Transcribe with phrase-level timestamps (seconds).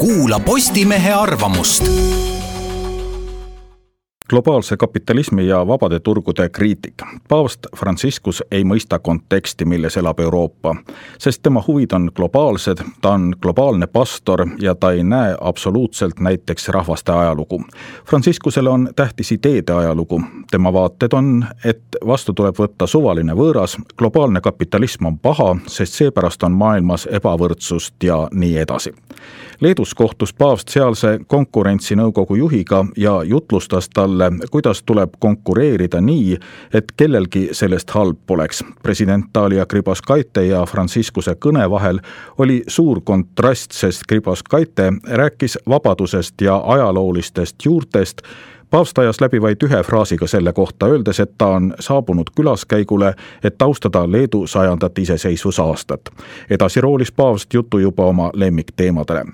[0.00, 1.84] kuula Postimehe arvamust
[4.30, 6.94] globaalse kapitalismi ja vabade turgude kriitik.
[7.28, 10.74] paavst Franciscus ei mõista konteksti, milles elab Euroopa,
[11.18, 16.68] sest tema huvid on globaalsed, ta on globaalne pastor ja ta ei näe absoluutselt näiteks
[16.68, 17.62] rahvaste ajalugu.
[18.06, 24.40] Franciscusele on tähtis ideede ajalugu, tema vaated on, et vastu tuleb võtta suvaline võõras, globaalne
[24.40, 28.94] kapitalism on paha, sest seepärast on maailmas ebavõrdsust ja nii edasi.
[29.60, 36.38] Leedus kohtus paavst sealse konkurentsinõukogu juhiga ja jutlustas talle sellele, kuidas tuleb konkureerida nii,
[36.74, 38.64] et kellelgi sellest halb poleks.
[38.82, 42.00] president Dalia Grybauskaite ja Franciscuse kõne vahel
[42.38, 48.22] oli suur kontrast, sest Grybauskaite rääkis vabadusest ja ajaloolistest juurtest,
[48.70, 53.62] paavst ajas läbi vaid ühe fraasiga selle kohta, öeldes, et ta on saabunud külaskäigule, et
[53.62, 56.00] austada Leedu sajandat iseseisvusaastat.
[56.50, 59.24] edasi roolis paavst jutu juba oma lemmikteemadele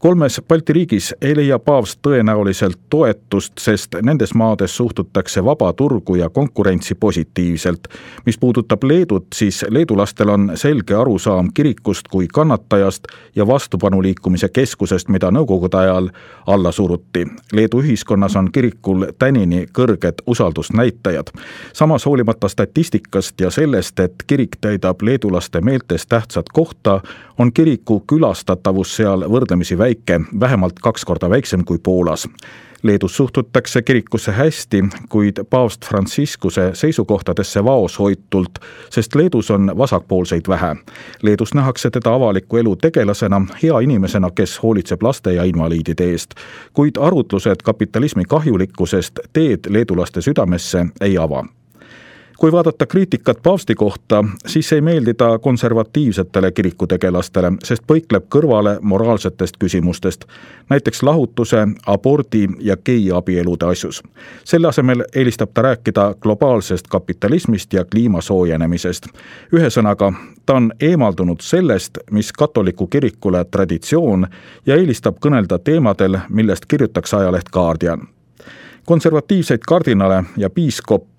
[0.00, 6.30] kolmes Balti riigis ei leia paavst tõenäoliselt toetust, sest nendes maades suhtutakse vaba turgu ja
[6.30, 7.88] konkurentsi positiivselt.
[8.26, 13.04] mis puudutab Leedut, siis leedulastel on selge arusaam kirikust kui kannatajast
[13.36, 16.08] ja vastupanuliikumise keskusest, mida nõukogude ajal
[16.46, 17.26] alla suruti.
[17.52, 21.26] Leedu ühiskonnas on kirikul tänini kõrged usaldusnäitajad.
[21.72, 27.00] samas hoolimata statistikast ja sellest, et kirik täidab leedulaste meeltes tähtsat kohta,
[27.38, 32.28] on kiriku külastatavus seal võrdlemisi väike väike, vähemalt kaks korda väiksem kui Poolas.
[32.82, 38.58] Leedus suhtutakse kirikusse hästi, kuid paavst Franciscuse seisukohtadesse vaoshoitult,
[38.90, 40.76] sest Leedus on vasakpoolseid vähe.
[41.22, 46.30] Leedus nähakse teda avaliku elu tegelasena, hea inimesena, kes hoolitseb laste ja invaliidide eest.
[46.72, 51.44] kuid arutlused kapitalismi kahjulikkusest teed leedulaste südamesse ei ava
[52.40, 59.58] kui vaadata kriitikat paavsti kohta, siis ei meeldi ta konservatiivsetele kirikutegelastele, sest põikleb kõrvale moraalsetest
[59.60, 60.24] küsimustest,
[60.70, 64.02] näiteks lahutuse, abordi ja geiabielude asjus.
[64.44, 69.06] selle asemel eelistab ta rääkida globaalsest kapitalismist ja kliima soojenemisest.
[69.52, 70.12] ühesõnaga,
[70.46, 74.26] ta on eemaldunud sellest, mis katoliku kirikule traditsioon
[74.66, 78.08] ja eelistab kõnelda teemadel, millest kirjutaks ajaleht Guardian
[78.84, 80.50] konservatiivseid kardinale ja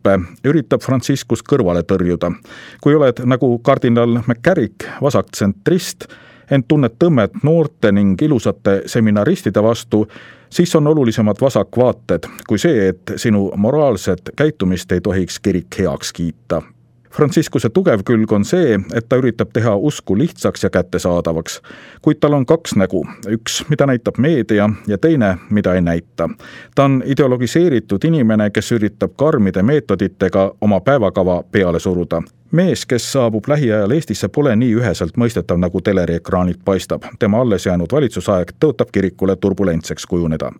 [0.00, 2.32] piiskoppe üritab Franciscus kõrvale tõrjuda.
[2.80, 6.06] kui oled nagu kardinal McCarrick, vasaktsentrist,
[6.50, 10.06] ent tunned tõmmet noorte ning ilusate seminaristide vastu,
[10.50, 16.62] siis on olulisemad vasakvaated kui see, et sinu moraalset käitumist ei tohiks kirik heaks kiita
[17.16, 21.60] Franciscuse tugev külg on see, et ta üritab teha usku lihtsaks ja kättesaadavaks.
[22.02, 26.28] kuid tal on kaks nägu, üks, mida näitab meedia ja teine, mida ei näita.
[26.74, 33.44] ta on ideologiseeritud inimene, kes üritab karmide meetoditega oma päevakava peale suruda mees, kes saabub
[33.48, 37.02] lähiajal Eestisse, pole nii üheselt mõistetav, nagu teleriekraanilt paistab.
[37.18, 40.52] tema alles jäänud valitsusaeg tõotab kirikule turbulentseks kujuneda